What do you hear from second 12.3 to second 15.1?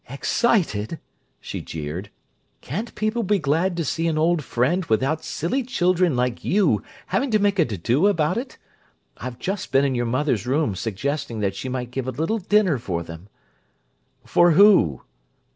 dinner for them—" "For who?"